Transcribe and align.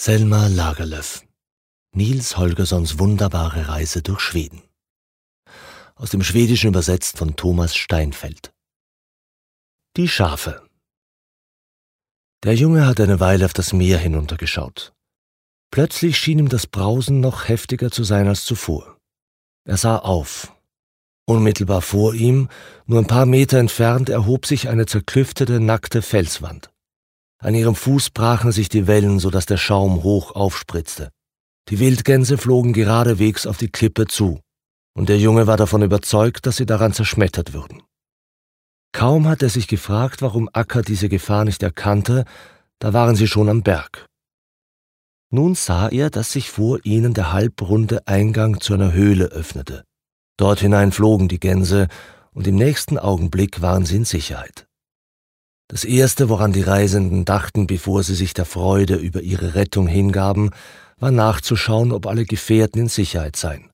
Selma 0.00 0.46
Lagerlöf 0.46 1.24
Nils 1.92 2.36
Holgerssons 2.36 3.00
wunderbare 3.00 3.66
Reise 3.66 4.00
durch 4.00 4.20
Schweden. 4.20 4.62
Aus 5.96 6.10
dem 6.10 6.22
Schwedischen 6.22 6.68
übersetzt 6.68 7.18
von 7.18 7.34
Thomas 7.34 7.74
Steinfeld. 7.74 8.52
Die 9.96 10.06
Schafe. 10.06 10.64
Der 12.44 12.54
Junge 12.54 12.86
hat 12.86 13.00
eine 13.00 13.18
Weile 13.18 13.44
auf 13.44 13.52
das 13.52 13.72
Meer 13.72 13.98
hinuntergeschaut. 13.98 14.92
Plötzlich 15.72 16.16
schien 16.16 16.38
ihm 16.38 16.48
das 16.48 16.68
Brausen 16.68 17.18
noch 17.18 17.48
heftiger 17.48 17.90
zu 17.90 18.04
sein 18.04 18.28
als 18.28 18.44
zuvor. 18.44 18.98
Er 19.64 19.78
sah 19.78 19.98
auf. 19.98 20.54
Unmittelbar 21.26 21.82
vor 21.82 22.14
ihm, 22.14 22.48
nur 22.86 23.00
ein 23.00 23.08
paar 23.08 23.26
Meter 23.26 23.58
entfernt, 23.58 24.10
erhob 24.10 24.46
sich 24.46 24.68
eine 24.68 24.86
zerklüftete, 24.86 25.58
nackte 25.58 26.02
Felswand. 26.02 26.70
An 27.40 27.54
ihrem 27.54 27.74
Fuß 27.74 28.10
brachen 28.10 28.50
sich 28.50 28.68
die 28.68 28.86
Wellen, 28.86 29.20
so 29.20 29.30
dass 29.30 29.46
der 29.46 29.58
Schaum 29.58 30.02
hoch 30.02 30.34
aufspritzte. 30.34 31.10
Die 31.68 31.78
Wildgänse 31.78 32.38
flogen 32.38 32.72
geradewegs 32.72 33.46
auf 33.46 33.58
die 33.58 33.68
Klippe 33.68 34.06
zu, 34.06 34.40
und 34.94 35.08
der 35.08 35.18
Junge 35.18 35.46
war 35.46 35.56
davon 35.56 35.82
überzeugt, 35.82 36.46
dass 36.46 36.56
sie 36.56 36.66
daran 36.66 36.92
zerschmettert 36.92 37.52
würden. 37.52 37.82
Kaum 38.92 39.28
hatte 39.28 39.46
er 39.46 39.50
sich 39.50 39.68
gefragt, 39.68 40.22
warum 40.22 40.48
Acker 40.52 40.82
diese 40.82 41.08
Gefahr 41.08 41.44
nicht 41.44 41.62
erkannte, 41.62 42.24
da 42.80 42.92
waren 42.92 43.14
sie 43.14 43.28
schon 43.28 43.48
am 43.48 43.62
Berg. 43.62 44.06
Nun 45.30 45.54
sah 45.54 45.88
er, 45.88 46.10
dass 46.10 46.32
sich 46.32 46.50
vor 46.50 46.80
ihnen 46.84 47.12
der 47.12 47.32
halbrunde 47.32 48.06
Eingang 48.06 48.60
zu 48.60 48.74
einer 48.74 48.92
Höhle 48.92 49.26
öffnete. 49.26 49.84
Dort 50.38 50.60
hinein 50.60 50.90
flogen 50.90 51.28
die 51.28 51.40
Gänse, 51.40 51.88
und 52.32 52.46
im 52.46 52.56
nächsten 52.56 52.98
Augenblick 52.98 53.60
waren 53.60 53.84
sie 53.84 53.96
in 53.96 54.04
Sicherheit. 54.04 54.67
Das 55.70 55.84
Erste, 55.84 56.30
woran 56.30 56.52
die 56.52 56.62
Reisenden 56.62 57.26
dachten, 57.26 57.66
bevor 57.66 58.02
sie 58.02 58.14
sich 58.14 58.32
der 58.32 58.46
Freude 58.46 58.96
über 58.96 59.20
ihre 59.20 59.54
Rettung 59.54 59.86
hingaben, 59.86 60.50
war 60.98 61.10
nachzuschauen, 61.10 61.92
ob 61.92 62.06
alle 62.06 62.24
Gefährten 62.24 62.80
in 62.80 62.88
Sicherheit 62.88 63.36
seien. 63.36 63.70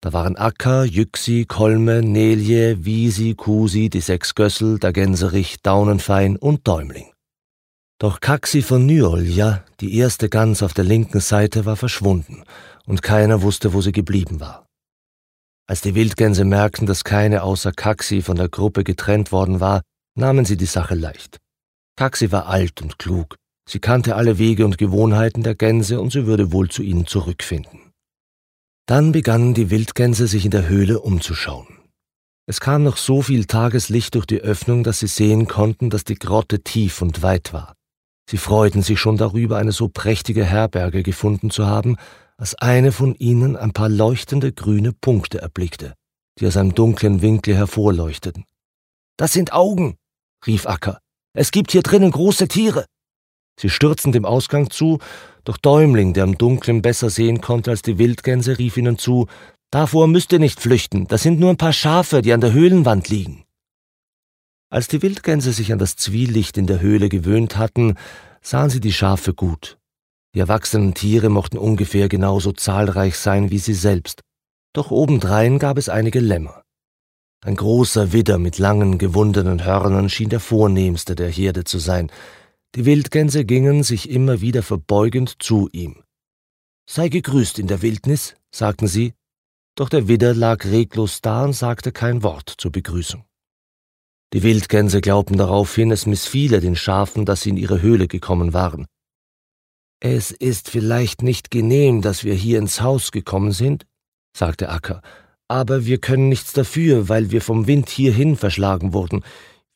Da 0.00 0.12
waren 0.14 0.36
Acker, 0.36 0.84
Yüksi, 0.84 1.44
Kolme, 1.46 2.02
Nelje, 2.02 2.84
Wiesi, 2.84 3.34
Kusi, 3.34 3.90
die 3.90 4.00
sechs 4.00 4.34
Gössel, 4.34 4.78
der 4.78 4.92
Gänserich, 4.92 5.56
Daunenfein 5.62 6.36
und 6.36 6.66
Däumling. 6.66 7.12
Doch 7.98 8.20
Kaxi 8.20 8.62
von 8.62 8.86
Nyolja, 8.86 9.64
die 9.80 9.96
erste 9.96 10.28
Gans 10.28 10.62
auf 10.62 10.74
der 10.74 10.84
linken 10.84 11.20
Seite, 11.20 11.64
war 11.64 11.76
verschwunden, 11.76 12.42
und 12.86 13.02
keiner 13.02 13.42
wusste, 13.42 13.72
wo 13.72 13.82
sie 13.82 13.92
geblieben 13.92 14.40
war. 14.40 14.66
Als 15.66 15.80
die 15.82 15.94
Wildgänse 15.94 16.44
merkten, 16.44 16.86
dass 16.86 17.04
keine 17.04 17.42
außer 17.42 17.72
Kaxi 17.72 18.20
von 18.20 18.36
der 18.36 18.48
Gruppe 18.48 18.82
getrennt 18.82 19.30
worden 19.30 19.60
war, 19.60 19.82
nahmen 20.16 20.44
sie 20.44 20.56
die 20.56 20.66
Sache 20.66 20.94
leicht. 20.94 21.38
Kaxi 21.96 22.32
war 22.32 22.46
alt 22.46 22.82
und 22.82 22.98
klug, 22.98 23.36
sie 23.68 23.78
kannte 23.78 24.16
alle 24.16 24.38
Wege 24.38 24.64
und 24.64 24.78
Gewohnheiten 24.78 25.42
der 25.42 25.54
Gänse 25.54 26.00
und 26.00 26.12
sie 26.12 26.26
würde 26.26 26.52
wohl 26.52 26.68
zu 26.68 26.82
ihnen 26.82 27.06
zurückfinden. 27.06 27.92
Dann 28.86 29.12
begannen 29.12 29.54
die 29.54 29.70
Wildgänse 29.70 30.26
sich 30.26 30.44
in 30.44 30.50
der 30.50 30.68
Höhle 30.68 31.00
umzuschauen. 31.00 31.78
Es 32.46 32.60
kam 32.60 32.82
noch 32.82 32.98
so 32.98 33.22
viel 33.22 33.46
Tageslicht 33.46 34.14
durch 34.14 34.26
die 34.26 34.40
Öffnung, 34.40 34.84
dass 34.84 34.98
sie 34.98 35.06
sehen 35.06 35.48
konnten, 35.48 35.88
dass 35.88 36.04
die 36.04 36.16
Grotte 36.16 36.62
tief 36.62 37.00
und 37.00 37.22
weit 37.22 37.54
war. 37.54 37.74
Sie 38.28 38.36
freuten 38.36 38.82
sich 38.82 39.00
schon 39.00 39.16
darüber, 39.16 39.56
eine 39.56 39.72
so 39.72 39.88
prächtige 39.88 40.44
Herberge 40.44 41.02
gefunden 41.02 41.50
zu 41.50 41.66
haben, 41.66 41.96
als 42.36 42.54
eine 42.56 42.92
von 42.92 43.14
ihnen 43.14 43.56
ein 43.56 43.72
paar 43.72 43.88
leuchtende 43.88 44.52
grüne 44.52 44.92
Punkte 44.92 45.40
erblickte, 45.40 45.94
die 46.38 46.46
aus 46.46 46.56
einem 46.56 46.74
dunklen 46.74 47.22
Winkel 47.22 47.54
hervorleuchteten. 47.54 48.44
Das 49.16 49.32
sind 49.32 49.52
Augen, 49.52 49.96
rief 50.46 50.66
Acker. 50.66 51.00
Es 51.34 51.50
gibt 51.50 51.72
hier 51.72 51.82
drinnen 51.82 52.10
große 52.10 52.48
Tiere. 52.48 52.86
Sie 53.60 53.68
stürzten 53.68 54.12
dem 54.12 54.24
Ausgang 54.24 54.70
zu, 54.70 54.98
doch 55.44 55.56
Däumling, 55.58 56.14
der 56.14 56.24
im 56.24 56.38
Dunkeln 56.38 56.80
besser 56.80 57.10
sehen 57.10 57.40
konnte 57.40 57.70
als 57.70 57.82
die 57.82 57.98
Wildgänse, 57.98 58.58
rief 58.58 58.76
ihnen 58.76 58.98
zu, 58.98 59.26
Davor 59.70 60.06
müsst 60.06 60.32
ihr 60.32 60.38
nicht 60.38 60.60
flüchten, 60.60 61.08
das 61.08 61.24
sind 61.24 61.40
nur 61.40 61.50
ein 61.50 61.56
paar 61.56 61.72
Schafe, 61.72 62.22
die 62.22 62.32
an 62.32 62.40
der 62.40 62.52
Höhlenwand 62.52 63.08
liegen. 63.08 63.44
Als 64.70 64.86
die 64.86 65.02
Wildgänse 65.02 65.52
sich 65.52 65.72
an 65.72 65.80
das 65.80 65.96
Zwielicht 65.96 66.56
in 66.56 66.68
der 66.68 66.80
Höhle 66.80 67.08
gewöhnt 67.08 67.56
hatten, 67.56 67.96
sahen 68.40 68.70
sie 68.70 68.78
die 68.78 68.92
Schafe 68.92 69.34
gut. 69.34 69.78
Die 70.34 70.38
erwachsenen 70.38 70.94
Tiere 70.94 71.28
mochten 71.28 71.58
ungefähr 71.58 72.08
genauso 72.08 72.52
zahlreich 72.52 73.18
sein 73.18 73.50
wie 73.50 73.58
sie 73.58 73.74
selbst, 73.74 74.22
doch 74.72 74.92
obendrein 74.92 75.58
gab 75.58 75.78
es 75.78 75.88
einige 75.88 76.20
Lämmer. 76.20 76.63
Ein 77.44 77.56
großer 77.56 78.14
Widder 78.14 78.38
mit 78.38 78.56
langen, 78.56 78.96
gewundenen 78.96 79.66
Hörnern 79.66 80.08
schien 80.08 80.30
der 80.30 80.40
vornehmste 80.40 81.14
der 81.14 81.28
Herde 81.28 81.64
zu 81.64 81.78
sein. 81.78 82.10
Die 82.74 82.86
Wildgänse 82.86 83.44
gingen 83.44 83.82
sich 83.82 84.08
immer 84.08 84.40
wieder 84.40 84.62
verbeugend 84.62 85.42
zu 85.42 85.68
ihm. 85.70 86.02
Sei 86.88 87.10
gegrüßt 87.10 87.58
in 87.58 87.66
der 87.66 87.82
Wildnis, 87.82 88.34
sagten 88.50 88.86
sie, 88.86 89.12
doch 89.74 89.90
der 89.90 90.08
Widder 90.08 90.32
lag 90.32 90.64
reglos 90.64 91.20
da 91.20 91.44
und 91.44 91.52
sagte 91.52 91.92
kein 91.92 92.22
Wort 92.22 92.54
zur 92.56 92.72
Begrüßung. 92.72 93.26
Die 94.32 94.42
Wildgänse 94.42 95.02
glaubten 95.02 95.36
daraufhin, 95.36 95.90
es 95.90 96.06
missfiele 96.06 96.60
den 96.60 96.76
Schafen, 96.76 97.26
dass 97.26 97.42
sie 97.42 97.50
in 97.50 97.58
ihre 97.58 97.82
Höhle 97.82 98.08
gekommen 98.08 98.54
waren. 98.54 98.86
Es 100.00 100.30
ist 100.30 100.70
vielleicht 100.70 101.22
nicht 101.22 101.50
genehm, 101.50 102.00
dass 102.00 102.24
wir 102.24 102.34
hier 102.34 102.58
ins 102.58 102.80
Haus 102.80 103.12
gekommen 103.12 103.52
sind, 103.52 103.84
sagte 104.34 104.70
Acker, 104.70 105.02
aber 105.48 105.86
wir 105.86 105.98
können 105.98 106.28
nichts 106.28 106.52
dafür, 106.52 107.08
weil 107.08 107.30
wir 107.30 107.40
vom 107.40 107.66
Wind 107.66 107.88
hierhin 107.88 108.36
verschlagen 108.36 108.92
wurden. 108.92 109.22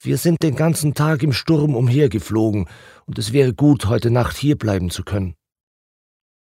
Wir 0.00 0.16
sind 0.16 0.42
den 0.42 0.54
ganzen 0.54 0.94
Tag 0.94 1.22
im 1.22 1.32
Sturm 1.32 1.74
umhergeflogen, 1.74 2.68
und 3.06 3.18
es 3.18 3.32
wäre 3.32 3.54
gut, 3.54 3.86
heute 3.86 4.10
Nacht 4.10 4.36
hier 4.36 4.56
bleiben 4.56 4.90
zu 4.90 5.02
können. 5.02 5.34